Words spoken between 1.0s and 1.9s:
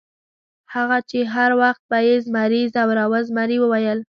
چې هر وخت